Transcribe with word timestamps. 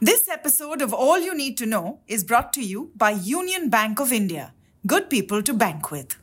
This 0.00 0.28
episode 0.28 0.80
of 0.80 0.94
All 0.94 1.18
You 1.18 1.34
Need 1.34 1.58
to 1.58 1.66
Know 1.66 1.98
is 2.06 2.22
brought 2.22 2.52
to 2.52 2.64
you 2.64 2.92
by 2.94 3.10
Union 3.10 3.68
Bank 3.68 3.98
of 3.98 4.12
India. 4.12 4.54
Good 4.86 5.10
people 5.10 5.42
to 5.42 5.52
bank 5.52 5.90
with. 5.90 6.14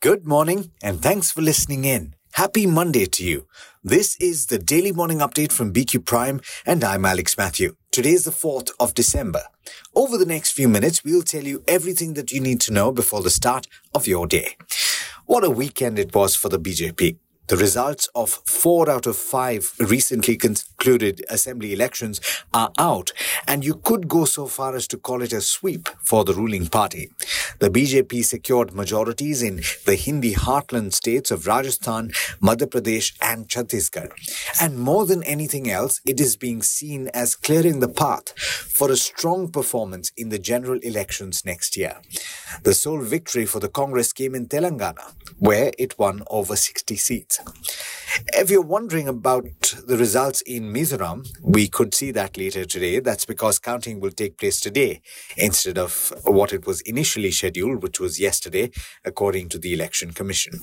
Good 0.00 0.26
morning, 0.26 0.72
and 0.82 1.00
thanks 1.00 1.30
for 1.30 1.40
listening 1.40 1.84
in. 1.84 2.16
Happy 2.32 2.66
Monday 2.66 3.06
to 3.06 3.22
you. 3.24 3.46
This 3.84 4.16
is 4.16 4.46
the 4.46 4.58
daily 4.58 4.90
morning 4.90 5.18
update 5.18 5.52
from 5.52 5.72
BQ 5.72 6.04
Prime, 6.04 6.40
and 6.66 6.82
I'm 6.82 7.04
Alex 7.04 7.38
Mathew. 7.38 7.76
Today 7.92 8.10
is 8.10 8.24
the 8.24 8.32
4th 8.32 8.72
of 8.80 8.92
December. 8.92 9.42
Over 9.94 10.18
the 10.18 10.26
next 10.26 10.50
few 10.50 10.68
minutes, 10.68 11.04
we'll 11.04 11.22
tell 11.22 11.44
you 11.44 11.62
everything 11.68 12.14
that 12.14 12.32
you 12.32 12.40
need 12.40 12.60
to 12.62 12.72
know 12.72 12.90
before 12.90 13.22
the 13.22 13.30
start 13.30 13.68
of 13.94 14.08
your 14.08 14.26
day. 14.26 14.56
What 15.26 15.44
a 15.44 15.50
weekend 15.50 16.00
it 16.00 16.12
was 16.12 16.34
for 16.34 16.48
the 16.48 16.58
BJP. 16.58 17.18
The 17.48 17.56
results 17.56 18.08
of 18.12 18.30
four 18.44 18.90
out 18.90 19.06
of 19.06 19.16
five 19.16 19.72
recently 19.78 20.36
concluded 20.36 21.24
assembly 21.30 21.72
elections 21.72 22.20
are 22.52 22.72
out, 22.76 23.12
and 23.46 23.64
you 23.64 23.74
could 23.74 24.08
go 24.08 24.24
so 24.24 24.46
far 24.46 24.74
as 24.74 24.88
to 24.88 24.96
call 24.96 25.22
it 25.22 25.32
a 25.32 25.40
sweep 25.40 25.88
for 26.02 26.24
the 26.24 26.34
ruling 26.34 26.66
party. 26.66 27.10
The 27.60 27.70
BJP 27.70 28.24
secured 28.24 28.74
majorities 28.74 29.42
in 29.42 29.62
the 29.84 29.94
Hindi 29.94 30.34
heartland 30.34 30.92
states 30.92 31.30
of 31.30 31.46
Rajasthan, 31.46 32.10
Madhya 32.42 32.66
Pradesh, 32.66 33.12
and 33.22 33.46
Chhattisgarh. 33.48 34.10
And 34.60 34.80
more 34.80 35.06
than 35.06 35.22
anything 35.22 35.70
else, 35.70 36.00
it 36.04 36.18
is 36.18 36.36
being 36.36 36.62
seen 36.62 37.08
as 37.14 37.36
clearing 37.36 37.78
the 37.78 37.88
path 37.88 38.36
for 38.36 38.90
a 38.90 38.96
strong 38.96 39.52
performance 39.52 40.10
in 40.16 40.30
the 40.30 40.40
general 40.40 40.80
elections 40.80 41.44
next 41.44 41.76
year. 41.76 42.00
The 42.64 42.74
sole 42.74 43.02
victory 43.02 43.46
for 43.46 43.60
the 43.60 43.68
Congress 43.68 44.12
came 44.12 44.34
in 44.34 44.48
Telangana, 44.48 45.14
where 45.38 45.70
it 45.78 45.96
won 45.96 46.22
over 46.28 46.56
60 46.56 46.96
seats. 46.96 47.35
If 48.32 48.50
you're 48.50 48.62
wondering 48.62 49.08
about 49.08 49.44
the 49.86 49.96
results 49.96 50.40
in 50.42 50.72
Mizoram, 50.72 51.26
we 51.42 51.68
could 51.68 51.94
see 51.94 52.10
that 52.12 52.36
later 52.36 52.64
today. 52.64 53.00
That's 53.00 53.26
because 53.26 53.58
counting 53.58 54.00
will 54.00 54.10
take 54.10 54.38
place 54.38 54.60
today 54.60 55.02
instead 55.36 55.76
of 55.76 56.12
what 56.24 56.52
it 56.52 56.66
was 56.66 56.80
initially 56.82 57.30
scheduled, 57.30 57.82
which 57.82 58.00
was 58.00 58.18
yesterday, 58.18 58.70
according 59.04 59.48
to 59.50 59.58
the 59.58 59.74
Election 59.74 60.12
Commission. 60.12 60.60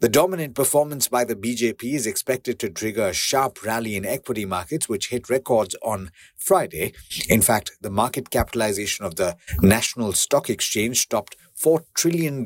The 0.00 0.08
dominant 0.08 0.54
performance 0.54 1.08
by 1.08 1.24
the 1.24 1.36
BJP 1.36 1.94
is 1.94 2.06
expected 2.06 2.58
to 2.58 2.68
trigger 2.68 3.08
a 3.08 3.14
sharp 3.14 3.64
rally 3.64 3.96
in 3.96 4.04
equity 4.04 4.44
markets, 4.44 4.88
which 4.88 5.08
hit 5.08 5.30
records 5.30 5.76
on 5.82 6.10
Friday. 6.36 6.92
In 7.28 7.40
fact, 7.40 7.72
the 7.80 7.90
market 7.90 8.30
capitalization 8.30 9.04
of 9.04 9.16
the 9.16 9.36
National 9.60 10.12
Stock 10.12 10.50
Exchange 10.50 11.08
topped 11.08 11.36
$4 11.56 11.84
trillion 11.94 12.44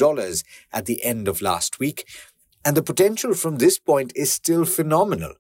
at 0.73 0.87
the 0.87 1.03
end 1.03 1.29
of 1.29 1.41
last 1.41 1.79
week, 1.79 2.07
and 2.65 2.77
the 2.77 2.83
potential 2.83 3.35
from 3.35 3.57
this 3.57 3.79
point 3.79 4.13
is 4.15 4.33
still 4.33 4.65
phenomenal. 4.65 5.35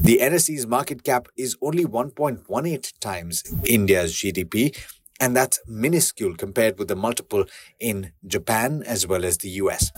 The 0.00 0.18
NSE's 0.20 0.66
market 0.66 1.04
cap 1.04 1.28
is 1.36 1.56
only 1.62 1.84
1.18 1.84 2.98
times 2.98 3.44
India's 3.64 4.12
GDP, 4.12 4.76
and 5.20 5.36
that's 5.36 5.60
minuscule 5.68 6.34
compared 6.34 6.78
with 6.78 6.88
the 6.88 6.96
multiple 6.96 7.44
in 7.78 8.10
Japan 8.26 8.82
as 8.84 9.06
well 9.06 9.24
as 9.24 9.38
the 9.38 9.50
US. 9.50 9.92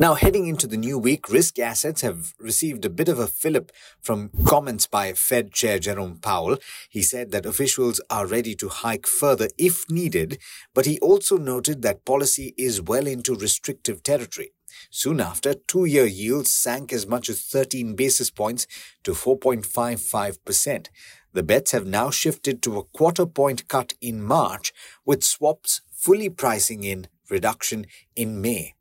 Now, 0.00 0.14
heading 0.14 0.48
into 0.48 0.66
the 0.66 0.76
new 0.76 0.98
week, 0.98 1.30
risk 1.30 1.60
assets 1.60 2.00
have 2.00 2.34
received 2.40 2.84
a 2.84 2.90
bit 2.90 3.08
of 3.08 3.20
a 3.20 3.28
fillip 3.28 3.70
from 4.02 4.30
comments 4.44 4.88
by 4.88 5.12
Fed 5.12 5.52
Chair 5.52 5.78
Jerome 5.78 6.18
Powell. 6.18 6.58
He 6.90 7.02
said 7.02 7.30
that 7.30 7.46
officials 7.46 8.00
are 8.10 8.26
ready 8.26 8.56
to 8.56 8.68
hike 8.68 9.06
further 9.06 9.48
if 9.56 9.88
needed, 9.88 10.38
but 10.74 10.86
he 10.86 10.98
also 10.98 11.36
noted 11.36 11.82
that 11.82 12.04
policy 12.04 12.52
is 12.58 12.82
well 12.82 13.06
into 13.06 13.36
restrictive 13.36 14.02
territory. 14.02 14.53
Soon 14.90 15.20
after, 15.20 15.54
two 15.54 15.84
year 15.84 16.06
yields 16.06 16.50
sank 16.50 16.92
as 16.92 17.06
much 17.06 17.28
as 17.28 17.42
13 17.42 17.94
basis 17.94 18.30
points 18.30 18.66
to 19.02 19.12
4.55%. 19.12 20.88
The 21.32 21.42
bets 21.42 21.72
have 21.72 21.86
now 21.86 22.10
shifted 22.10 22.62
to 22.62 22.78
a 22.78 22.84
quarter 22.84 23.26
point 23.26 23.68
cut 23.68 23.94
in 24.00 24.22
March, 24.22 24.72
with 25.04 25.24
swaps 25.24 25.80
fully 25.92 26.30
pricing 26.30 26.84
in 26.84 27.08
reduction 27.28 27.86
in 28.14 28.40
May. 28.40 28.74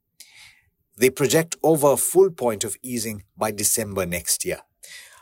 They 0.97 1.09
project 1.09 1.55
over 1.63 1.93
a 1.93 1.97
full 1.97 2.29
point 2.29 2.63
of 2.63 2.77
easing 2.83 3.23
by 3.35 3.51
December 3.51 4.05
next 4.05 4.45
year. 4.45 4.59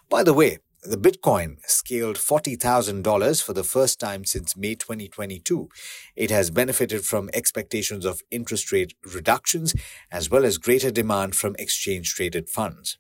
By 0.10 0.24
the 0.24 0.34
way, 0.34 0.58
the 0.84 0.98
Bitcoin 0.98 1.58
scaled 1.68 2.18
$40,000 2.18 3.44
for 3.44 3.54
the 3.54 3.64
first 3.64 4.00
time 4.00 4.26
since 4.26 4.58
May 4.58 4.74
2022. 4.74 5.70
It 6.16 6.32
has 6.32 6.50
benefited 6.50 7.06
from 7.06 7.30
expectations 7.34 8.04
of 8.04 8.22
interest 8.32 8.72
rate 8.72 8.96
reductions 9.14 9.76
as 10.12 10.32
well 10.32 10.44
as 10.44 10.58
greater 10.58 10.90
demand 10.90 11.36
from 11.36 11.56
exchange 11.60 12.16
traded 12.16 12.50
funds. 12.50 12.98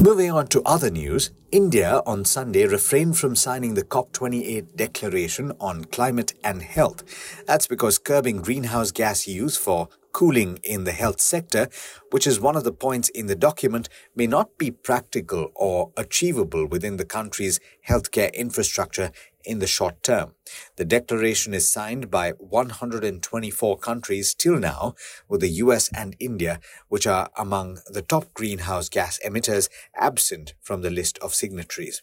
Moving 0.00 0.32
on 0.32 0.48
to 0.48 0.62
other 0.64 0.90
news, 0.90 1.30
India 1.52 2.02
on 2.06 2.24
Sunday 2.24 2.66
refrained 2.66 3.18
from 3.18 3.36
signing 3.36 3.74
the 3.74 3.84
COP28 3.84 4.74
declaration 4.74 5.52
on 5.60 5.84
climate 5.84 6.32
and 6.42 6.62
health. 6.62 7.04
That's 7.46 7.66
because 7.66 7.98
curbing 7.98 8.40
greenhouse 8.40 8.90
gas 8.90 9.28
use 9.28 9.56
for 9.56 9.88
cooling 10.16 10.58
in 10.64 10.84
the 10.84 10.92
health 10.92 11.20
sector, 11.20 11.68
which 12.10 12.26
is 12.26 12.40
one 12.40 12.56
of 12.56 12.64
the 12.64 12.72
points 12.72 13.10
in 13.10 13.26
the 13.26 13.36
document, 13.36 13.86
may 14.14 14.26
not 14.26 14.56
be 14.56 14.70
practical 14.70 15.52
or 15.54 15.92
achievable 15.94 16.64
within 16.66 16.96
the 16.96 17.04
country's 17.04 17.60
healthcare 17.86 18.32
infrastructure 18.32 19.10
in 19.44 19.58
the 19.58 19.66
short 19.66 20.02
term. 20.02 20.32
The 20.76 20.86
declaration 20.86 21.52
is 21.52 21.70
signed 21.70 22.10
by 22.10 22.30
124 22.30 23.76
countries 23.76 24.34
till 24.34 24.58
now, 24.58 24.94
with 25.28 25.42
the 25.42 25.56
US 25.64 25.90
and 25.94 26.16
India, 26.18 26.60
which 26.88 27.06
are 27.06 27.28
among 27.36 27.80
the 27.86 28.00
top 28.00 28.32
greenhouse 28.32 28.88
gas 28.88 29.20
emitters, 29.22 29.68
absent 29.94 30.54
from 30.62 30.80
the 30.80 30.90
list 30.98 31.18
of 31.18 31.34
signatories. 31.34 32.02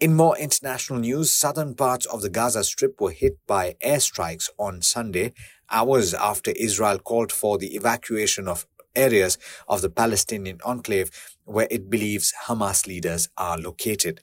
In 0.00 0.14
more 0.14 0.34
international 0.38 0.98
news, 0.98 1.30
southern 1.30 1.74
parts 1.74 2.06
of 2.06 2.22
the 2.22 2.30
Gaza 2.30 2.64
Strip 2.64 3.02
were 3.02 3.10
hit 3.10 3.36
by 3.46 3.76
airstrikes 3.84 4.48
on 4.56 4.80
Sunday, 4.80 5.34
hours 5.70 6.14
after 6.14 6.52
Israel 6.52 6.98
called 6.98 7.32
for 7.32 7.58
the 7.58 7.74
evacuation 7.74 8.48
of 8.48 8.66
areas 8.96 9.38
of 9.68 9.82
the 9.82 9.90
Palestinian 9.90 10.58
enclave 10.64 11.10
where 11.44 11.68
it 11.70 11.88
believes 11.88 12.32
Hamas 12.46 12.86
leaders 12.86 13.28
are 13.36 13.58
located. 13.58 14.20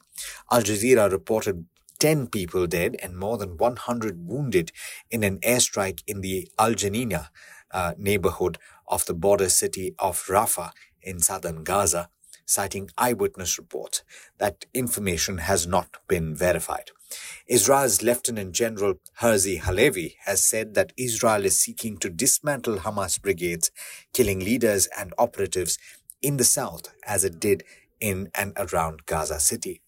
Al 0.51 0.61
Jazeera 0.61 1.11
reported 1.11 1.65
10 1.99 2.27
people 2.27 2.67
dead 2.67 2.95
and 3.01 3.17
more 3.17 3.37
than 3.37 3.57
100 3.57 4.27
wounded 4.27 4.71
in 5.09 5.23
an 5.23 5.39
airstrike 5.39 6.01
in 6.05 6.21
the 6.21 6.47
Al 6.59 6.73
Janina 6.73 7.31
uh, 7.71 7.93
neighborhood 7.97 8.57
of 8.87 9.05
the 9.05 9.13
border 9.13 9.49
city 9.49 9.93
of 9.99 10.23
Rafah 10.27 10.71
in 11.01 11.19
southern 11.19 11.63
Gaza 11.63 12.09
citing 12.47 12.89
eyewitness 12.97 13.59
reports. 13.59 14.03
That 14.39 14.65
information 14.73 15.37
has 15.37 15.67
not 15.67 15.97
been 16.07 16.33
verified. 16.33 16.89
Israel's 17.47 18.01
Lieutenant 18.01 18.53
General 18.53 18.95
Herzi 19.21 19.59
Halevi 19.59 20.17
has 20.25 20.43
said 20.43 20.73
that 20.73 20.93
Israel 20.97 21.45
is 21.45 21.59
seeking 21.59 21.97
to 21.99 22.09
dismantle 22.09 22.77
Hamas 22.77 23.21
brigades, 23.21 23.69
killing 24.13 24.39
leaders 24.39 24.87
and 24.97 25.13
operatives 25.17 25.77
in 26.21 26.37
the 26.37 26.43
south 26.43 26.93
as 27.05 27.23
it 27.23 27.39
did 27.39 27.63
in 27.99 28.29
and 28.35 28.53
around 28.57 29.05
Gaza 29.05 29.39
City. 29.39 29.81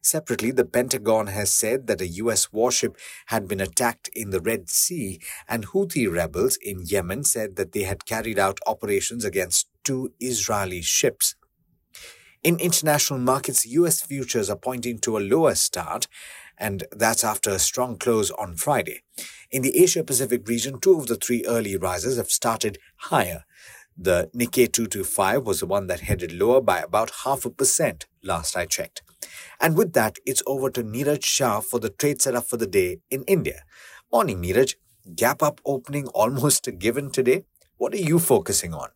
Separately, 0.00 0.52
the 0.52 0.64
Pentagon 0.64 1.26
has 1.26 1.52
said 1.52 1.86
that 1.88 2.00
a 2.00 2.06
U.S. 2.22 2.52
warship 2.52 2.96
had 3.26 3.48
been 3.48 3.60
attacked 3.60 4.08
in 4.14 4.30
the 4.30 4.40
Red 4.40 4.70
Sea, 4.70 5.20
and 5.48 5.66
Houthi 5.66 6.10
rebels 6.10 6.56
in 6.62 6.82
Yemen 6.84 7.24
said 7.24 7.56
that 7.56 7.72
they 7.72 7.82
had 7.82 8.06
carried 8.06 8.38
out 8.38 8.60
operations 8.66 9.24
against 9.24 9.66
two 9.84 10.12
Israeli 10.20 10.82
ships. 10.82 11.34
In 12.44 12.60
international 12.60 13.18
markets, 13.18 13.66
US 13.66 14.00
futures 14.00 14.48
are 14.48 14.56
pointing 14.56 14.98
to 15.00 15.18
a 15.18 15.26
lower 15.34 15.56
start, 15.56 16.06
and 16.56 16.84
that's 16.92 17.24
after 17.24 17.50
a 17.50 17.58
strong 17.58 17.98
close 17.98 18.30
on 18.30 18.54
Friday. 18.54 19.02
In 19.50 19.62
the 19.62 19.76
Asia 19.76 20.04
Pacific 20.04 20.46
region, 20.46 20.78
two 20.78 20.96
of 20.96 21.08
the 21.08 21.16
three 21.16 21.44
early 21.46 21.76
rises 21.76 22.16
have 22.16 22.30
started 22.30 22.78
higher. 22.96 23.44
The 23.96 24.30
Nikkei 24.32 24.72
225 24.72 25.44
was 25.44 25.60
the 25.60 25.66
one 25.66 25.88
that 25.88 26.00
headed 26.00 26.32
lower 26.32 26.60
by 26.60 26.78
about 26.78 27.10
half 27.24 27.44
a 27.44 27.50
percent 27.50 28.06
last 28.22 28.56
I 28.56 28.66
checked. 28.66 29.02
And 29.60 29.76
with 29.76 29.92
that, 29.94 30.18
it's 30.24 30.42
over 30.46 30.70
to 30.70 30.84
Niraj 30.84 31.24
Shah 31.24 31.60
for 31.60 31.80
the 31.80 31.90
trade 31.90 32.22
setup 32.22 32.44
for 32.44 32.56
the 32.56 32.68
day 32.68 33.00
in 33.10 33.24
India. 33.24 33.62
Morning, 34.12 34.40
Niraj. 34.40 34.76
Gap 35.16 35.42
up 35.42 35.60
opening 35.64 36.06
almost 36.08 36.68
a 36.68 36.70
given 36.70 37.10
today. 37.10 37.44
What 37.78 37.94
are 37.94 38.04
you 38.10 38.20
focusing 38.20 38.74
on? 38.74 38.90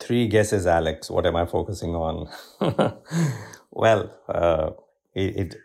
Three 0.00 0.28
guesses, 0.28 0.66
Alex. 0.66 1.10
What 1.10 1.26
am 1.26 1.36
I 1.36 1.46
focusing 1.46 1.94
on? 1.94 2.28
well, 3.72 4.10
uh, 4.28 4.70
it, 5.14 5.36
it, 5.36 5.56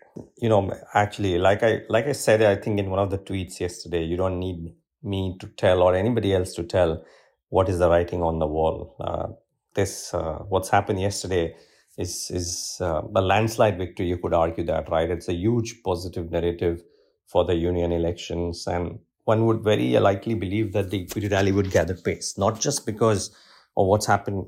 you 0.42 0.50
know, 0.50 0.72
actually, 0.94 1.40
like 1.40 1.64
I 1.64 1.84
like 1.90 2.08
I 2.08 2.14
said, 2.14 2.42
I 2.44 2.56
think 2.58 2.80
in 2.80 2.90
one 2.90 3.00
of 3.00 3.12
the 3.12 3.20
tweets 3.20 3.60
yesterday, 3.62 4.04
you 4.04 4.18
don't 4.18 4.40
need 4.40 4.76
me 5.04 5.38
to 5.40 5.48
tell 5.48 5.82
or 5.84 5.96
anybody 5.96 6.34
else 6.34 6.54
to 6.56 6.64
tell 6.64 7.06
what 7.50 7.70
is 7.70 7.80
the 7.80 7.90
writing 7.90 8.24
on 8.24 8.40
the 8.40 8.48
wall. 8.48 8.98
Uh, 9.00 9.28
this 9.76 10.14
uh, 10.14 10.40
what's 10.50 10.70
happened 10.70 11.02
yesterday 11.02 11.56
is 11.98 12.30
is 12.32 12.78
uh, 12.82 13.04
a 13.16 13.22
landslide 13.22 13.78
victory. 13.78 14.08
You 14.08 14.18
could 14.18 14.34
argue 14.34 14.66
that, 14.66 14.90
right? 14.90 15.10
It's 15.10 15.30
a 15.30 15.34
huge 15.34 15.82
positive 15.84 16.32
narrative 16.32 16.84
for 17.28 17.46
the 17.46 17.56
union 17.56 17.94
elections, 17.94 18.68
and 18.68 19.00
one 19.26 19.46
would 19.46 19.64
very 19.64 19.98
likely 20.00 20.36
believe 20.36 20.74
that 20.74 20.92
the 20.92 21.04
equity 21.04 21.30
rally 21.30 21.54
would 21.54 21.72
gather 21.72 21.96
pace, 21.96 22.38
not 22.38 22.60
just 22.60 22.86
because 22.86 23.32
or 23.76 23.88
what's 23.88 24.06
happened 24.06 24.46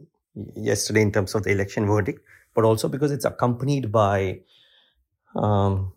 yesterday 0.55 1.01
in 1.01 1.11
terms 1.11 1.35
of 1.35 1.43
the 1.43 1.51
election 1.51 1.85
verdict, 1.85 2.21
but 2.53 2.63
also 2.63 2.87
because 2.87 3.11
it's 3.11 3.25
accompanied 3.25 3.91
by 3.91 4.39
um, 5.35 5.93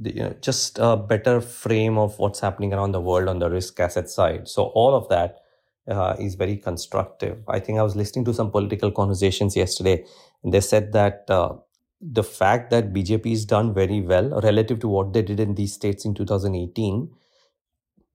the, 0.00 0.14
you 0.14 0.22
know, 0.22 0.34
just 0.40 0.78
a 0.78 0.96
better 0.96 1.40
frame 1.40 1.98
of 1.98 2.18
what's 2.18 2.40
happening 2.40 2.72
around 2.72 2.92
the 2.92 3.00
world 3.00 3.28
on 3.28 3.38
the 3.38 3.50
risk 3.50 3.78
asset 3.80 4.08
side. 4.08 4.48
So 4.48 4.64
all 4.64 4.94
of 4.94 5.08
that 5.08 5.40
uh, 5.88 6.16
is 6.18 6.34
very 6.34 6.56
constructive. 6.56 7.38
I 7.48 7.58
think 7.58 7.78
I 7.78 7.82
was 7.82 7.96
listening 7.96 8.24
to 8.26 8.34
some 8.34 8.50
political 8.50 8.90
conversations 8.90 9.56
yesterday, 9.56 10.04
and 10.42 10.54
they 10.54 10.60
said 10.60 10.92
that 10.92 11.24
uh, 11.28 11.54
the 12.00 12.22
fact 12.22 12.70
that 12.70 12.92
BJP 12.92 13.30
has 13.30 13.44
done 13.44 13.72
very 13.72 14.00
well 14.00 14.40
relative 14.40 14.80
to 14.80 14.88
what 14.88 15.12
they 15.12 15.22
did 15.22 15.40
in 15.40 15.54
these 15.54 15.72
states 15.72 16.04
in 16.04 16.14
2018 16.14 17.10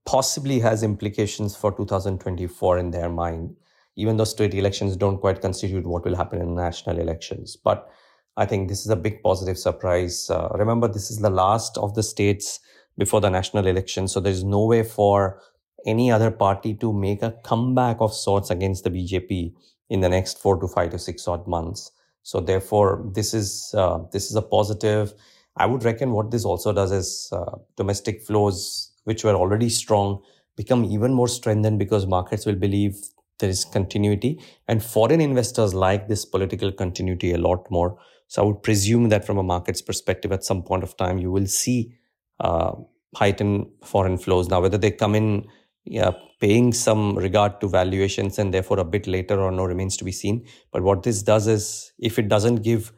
possibly 0.04 0.60
has 0.60 0.82
implications 0.82 1.56
for 1.56 1.70
2024 1.72 2.78
in 2.78 2.90
their 2.90 3.08
mind, 3.10 3.56
even 3.98 4.16
though 4.16 4.24
state 4.24 4.54
elections 4.54 4.96
don't 4.96 5.18
quite 5.18 5.42
constitute 5.42 5.84
what 5.84 6.04
will 6.04 6.14
happen 6.14 6.40
in 6.40 6.54
national 6.54 7.00
elections. 7.00 7.56
But 7.56 7.90
I 8.36 8.46
think 8.46 8.68
this 8.68 8.82
is 8.86 8.90
a 8.90 8.96
big 8.96 9.20
positive 9.24 9.58
surprise. 9.58 10.30
Uh, 10.30 10.48
remember, 10.54 10.86
this 10.86 11.10
is 11.10 11.18
the 11.18 11.30
last 11.30 11.76
of 11.76 11.94
the 11.94 12.04
states 12.04 12.60
before 12.96 13.20
the 13.20 13.28
national 13.28 13.66
election. 13.66 14.06
So 14.06 14.20
there's 14.20 14.44
no 14.44 14.64
way 14.64 14.84
for 14.84 15.40
any 15.84 16.12
other 16.12 16.30
party 16.30 16.74
to 16.74 16.92
make 16.92 17.22
a 17.22 17.34
comeback 17.42 17.96
of 17.98 18.14
sorts 18.14 18.50
against 18.50 18.84
the 18.84 18.90
BJP 18.90 19.52
in 19.90 20.00
the 20.00 20.08
next 20.08 20.38
four 20.38 20.60
to 20.60 20.68
five 20.68 20.90
to 20.90 20.98
six 20.98 21.26
odd 21.26 21.48
months. 21.48 21.90
So 22.22 22.40
therefore, 22.40 23.04
this 23.14 23.34
is 23.34 23.74
uh, 23.76 23.98
this 24.12 24.30
is 24.30 24.36
a 24.36 24.42
positive. 24.42 25.12
I 25.56 25.66
would 25.66 25.82
reckon 25.82 26.12
what 26.12 26.30
this 26.30 26.44
also 26.44 26.72
does 26.72 26.92
is 26.92 27.30
uh, 27.32 27.56
domestic 27.76 28.22
flows, 28.22 28.92
which 29.04 29.24
were 29.24 29.34
already 29.34 29.68
strong, 29.68 30.22
become 30.54 30.84
even 30.84 31.12
more 31.12 31.26
strengthened 31.26 31.80
because 31.80 32.06
markets 32.06 32.46
will 32.46 32.54
believe 32.54 32.96
there 33.38 33.50
is 33.50 33.64
continuity, 33.64 34.40
and 34.66 34.82
foreign 34.82 35.20
investors 35.20 35.74
like 35.74 36.08
this 36.08 36.24
political 36.24 36.72
continuity 36.72 37.32
a 37.32 37.38
lot 37.38 37.70
more. 37.70 37.98
So 38.26 38.42
I 38.42 38.46
would 38.46 38.62
presume 38.62 39.08
that 39.08 39.24
from 39.24 39.38
a 39.38 39.42
market's 39.42 39.80
perspective, 39.80 40.32
at 40.32 40.44
some 40.44 40.62
point 40.62 40.82
of 40.82 40.96
time, 40.96 41.18
you 41.18 41.30
will 41.30 41.46
see 41.46 41.94
uh, 42.40 42.72
heightened 43.14 43.68
foreign 43.84 44.18
flows. 44.18 44.48
Now, 44.48 44.60
whether 44.60 44.78
they 44.78 44.90
come 44.90 45.14
in 45.14 45.46
yeah, 45.84 46.12
paying 46.40 46.72
some 46.72 47.16
regard 47.16 47.60
to 47.60 47.68
valuations 47.68 48.38
and 48.38 48.52
therefore 48.52 48.78
a 48.78 48.84
bit 48.84 49.06
later 49.06 49.40
or 49.40 49.50
no 49.50 49.64
remains 49.64 49.96
to 49.96 50.04
be 50.04 50.12
seen. 50.12 50.46
But 50.70 50.82
what 50.82 51.02
this 51.02 51.22
does 51.22 51.46
is, 51.46 51.92
if 51.98 52.18
it 52.18 52.28
doesn't 52.28 52.56
give 52.56 52.92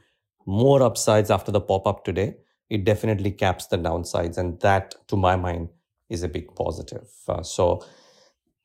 more 0.47 0.83
upsides 0.83 1.31
after 1.31 1.53
the 1.53 1.61
pop 1.61 1.87
up 1.87 2.05
today, 2.05 2.35
it 2.69 2.85
definitely 2.85 3.31
caps 3.31 3.67
the 3.67 3.79
downsides. 3.79 4.39
And 4.39 4.59
that, 4.61 4.95
to 5.09 5.17
my 5.17 5.37
mind, 5.37 5.69
is 6.09 6.23
a 6.23 6.29
big 6.29 6.55
positive. 6.55 7.09
Uh, 7.29 7.43
so 7.43 7.85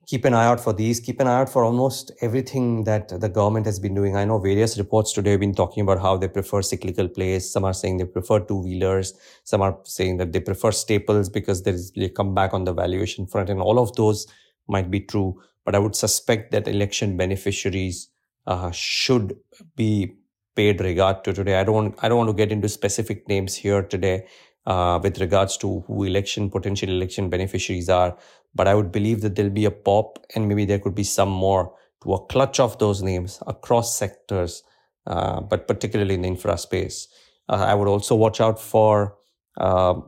keep 0.05 0.25
an 0.25 0.33
eye 0.33 0.45
out 0.45 0.59
for 0.59 0.73
these. 0.73 0.99
Keep 0.99 1.19
an 1.19 1.27
eye 1.27 1.41
out 1.41 1.49
for 1.49 1.63
almost 1.63 2.11
everything 2.21 2.83
that 2.83 3.09
the 3.09 3.29
government 3.29 3.65
has 3.65 3.79
been 3.79 3.95
doing. 3.95 4.15
I 4.15 4.25
know 4.25 4.39
various 4.39 4.77
reports 4.77 5.13
today 5.13 5.31
have 5.31 5.39
been 5.39 5.55
talking 5.55 5.81
about 5.81 6.01
how 6.01 6.17
they 6.17 6.27
prefer 6.27 6.61
cyclical 6.61 7.07
plays. 7.07 7.51
Some 7.51 7.65
are 7.65 7.73
saying 7.73 7.97
they 7.97 8.05
prefer 8.05 8.39
two 8.39 8.61
wheelers. 8.61 9.13
Some 9.43 9.61
are 9.61 9.77
saying 9.83 10.17
that 10.17 10.31
they 10.33 10.39
prefer 10.39 10.71
staples 10.71 11.29
because 11.29 11.63
there 11.63 11.73
is 11.73 11.91
a 11.97 12.09
comeback 12.09 12.53
on 12.53 12.65
the 12.65 12.73
valuation 12.73 13.25
front. 13.25 13.49
And 13.49 13.61
all 13.61 13.79
of 13.79 13.95
those 13.95 14.27
might 14.67 14.91
be 14.91 14.99
true. 14.99 15.41
But 15.63 15.75
I 15.75 15.79
would 15.79 15.95
suspect 15.95 16.51
that 16.51 16.67
election 16.67 17.17
beneficiaries 17.17 18.09
uh, 18.45 18.71
should 18.71 19.35
be 19.75 20.15
paid 20.55 20.79
regard 20.81 21.23
to 21.23 21.33
today. 21.33 21.59
I 21.59 21.63
don't, 21.63 21.95
I 22.03 22.07
don't 22.07 22.17
want 22.17 22.29
to 22.29 22.35
get 22.35 22.51
into 22.51 22.69
specific 22.69 23.27
names 23.27 23.55
here 23.55 23.81
today. 23.81 24.27
Uh, 24.65 24.99
with 25.03 25.19
regards 25.19 25.57
to 25.57 25.81
who 25.81 26.03
election 26.05 26.49
potential 26.49 26.89
election 26.89 27.29
beneficiaries 27.29 27.87
are 27.87 28.17
but 28.55 28.67
I 28.69 28.73
would 28.73 28.91
believe 28.91 29.21
that 29.21 29.35
there'll 29.35 29.51
be 29.51 29.65
a 29.65 29.71
pop 29.71 30.25
and 30.33 30.47
maybe 30.47 30.65
there 30.65 30.79
could 30.79 30.95
be 30.95 31.03
some 31.03 31.29
more 31.29 31.75
to 32.03 32.13
a 32.13 32.25
clutch 32.25 32.59
of 32.59 32.79
those 32.79 33.01
names 33.01 33.43
across 33.45 33.97
sectors, 33.97 34.63
uh, 35.05 35.41
but 35.41 35.67
particularly 35.67 36.15
in 36.15 36.21
the 36.21 36.29
infra 36.29 36.57
space. 36.57 37.09
Uh, 37.49 37.65
I 37.67 37.75
would 37.75 37.89
also 37.89 38.15
watch 38.15 38.39
out 38.39 38.59
for 38.59 39.15
uh, 39.57 39.99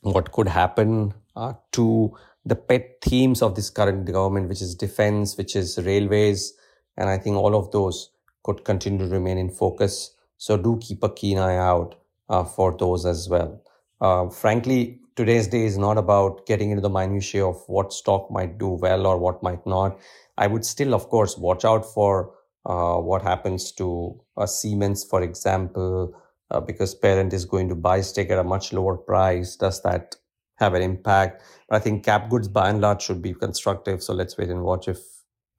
what 0.00 0.32
could 0.32 0.48
happen 0.48 1.14
uh, 1.36 1.54
to 1.72 2.16
the 2.44 2.56
pet 2.56 2.98
themes 3.00 3.40
of 3.40 3.54
this 3.54 3.70
current 3.70 4.04
government, 4.06 4.48
which 4.48 4.60
is 4.60 4.74
defense, 4.74 5.36
which 5.36 5.54
is 5.54 5.78
railways. 5.78 6.52
And 6.96 7.08
I 7.08 7.16
think 7.16 7.36
all 7.36 7.54
of 7.54 7.70
those 7.70 8.10
could 8.42 8.64
continue 8.64 9.06
to 9.06 9.12
remain 9.12 9.38
in 9.38 9.50
focus. 9.50 10.14
So 10.36 10.56
do 10.56 10.78
keep 10.80 11.04
a 11.04 11.08
keen 11.08 11.38
eye 11.38 11.56
out 11.56 11.94
uh, 12.28 12.42
for 12.42 12.76
those 12.76 13.06
as 13.06 13.28
well. 13.28 13.61
Uh, 14.02 14.28
frankly, 14.28 14.98
today's 15.14 15.46
day 15.46 15.64
is 15.64 15.78
not 15.78 15.96
about 15.96 16.44
getting 16.44 16.70
into 16.70 16.82
the 16.82 16.90
minutiae 16.90 17.46
of 17.46 17.62
what 17.68 17.92
stock 17.92 18.28
might 18.32 18.58
do 18.58 18.70
well 18.70 19.06
or 19.06 19.16
what 19.16 19.40
might 19.44 19.64
not. 19.64 19.96
I 20.36 20.48
would 20.48 20.64
still, 20.64 20.92
of 20.92 21.08
course, 21.08 21.38
watch 21.38 21.64
out 21.64 21.86
for 21.86 22.34
uh, 22.66 22.96
what 22.96 23.22
happens 23.22 23.70
to 23.72 24.20
a 24.36 24.48
Siemens, 24.48 25.04
for 25.04 25.22
example, 25.22 26.12
uh, 26.50 26.58
because 26.60 26.96
parent 26.96 27.32
is 27.32 27.44
going 27.44 27.68
to 27.68 27.76
buy 27.76 28.00
stake 28.00 28.30
at 28.30 28.40
a 28.40 28.44
much 28.44 28.72
lower 28.72 28.96
price. 28.96 29.54
Does 29.54 29.80
that 29.82 30.16
have 30.56 30.74
an 30.74 30.82
impact? 30.82 31.44
But 31.68 31.76
I 31.76 31.78
think 31.78 32.04
cap 32.04 32.28
goods 32.28 32.48
by 32.48 32.70
and 32.70 32.80
large 32.80 33.02
should 33.02 33.22
be 33.22 33.34
constructive. 33.34 34.02
So 34.02 34.14
let's 34.14 34.36
wait 34.36 34.50
and 34.50 34.64
watch 34.64 34.88
if 34.88 34.98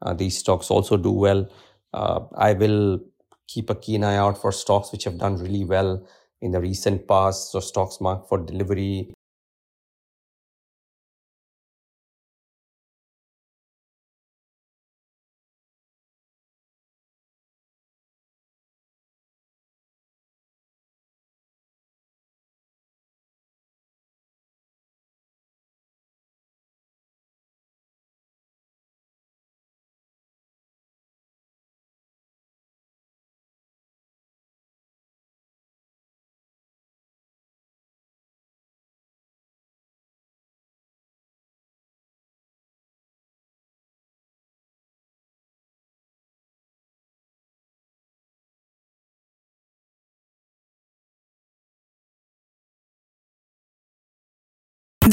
uh, 0.02 0.14
these 0.14 0.38
stocks 0.38 0.70
also 0.70 0.98
do 0.98 1.12
well. 1.12 1.50
Uh, 1.94 2.26
I 2.36 2.52
will 2.52 3.00
keep 3.48 3.70
a 3.70 3.76
keen 3.76 4.04
eye 4.04 4.18
out 4.18 4.38
for 4.38 4.52
stocks 4.52 4.92
which 4.92 5.06
have 5.06 5.18
done 5.18 5.38
really 5.38 5.64
well 5.64 6.06
in 6.44 6.52
the 6.52 6.60
recent 6.60 7.08
past. 7.08 7.52
So 7.52 7.60
stocks 7.60 8.00
marked 8.02 8.30
for 8.30 8.38
delivery 8.38 9.14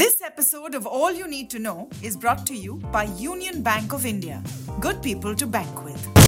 This 0.01 0.19
episode 0.25 0.73
of 0.73 0.87
All 0.87 1.11
You 1.11 1.27
Need 1.27 1.51
to 1.51 1.59
Know 1.59 1.87
is 2.01 2.17
brought 2.17 2.47
to 2.47 2.55
you 2.55 2.77
by 2.91 3.03
Union 3.19 3.61
Bank 3.61 3.93
of 3.93 4.03
India. 4.03 4.41
Good 4.79 5.03
people 5.03 5.35
to 5.35 5.45
bank 5.45 5.85
with. 5.85 6.20